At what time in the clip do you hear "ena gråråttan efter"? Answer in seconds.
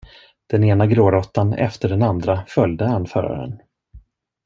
0.63-1.89